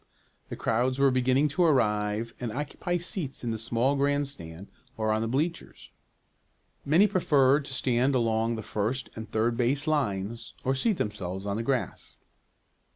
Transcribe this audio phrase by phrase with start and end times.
[0.49, 5.21] The crowds were beginning to arrive and occupy seats in the small grandstand or on
[5.21, 5.91] the bleachers.
[6.83, 11.55] Many preferred to stand along the first and third base lines, or seat themselves on
[11.55, 12.17] the grass.